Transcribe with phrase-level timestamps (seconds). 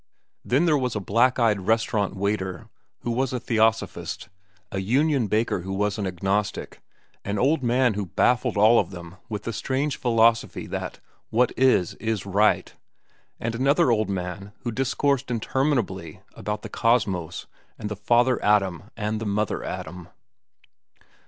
[0.43, 2.69] Then there was a black eyed restaurant waiter
[3.01, 4.29] who was a theosophist,
[4.71, 6.81] a union baker who was an agnostic,
[7.23, 11.93] an old man who baffled all of them with the strange philosophy that what is
[11.99, 12.73] is right,
[13.39, 17.45] and another old man who discoursed interminably about the cosmos
[17.77, 20.07] and the father atom and the mother atom.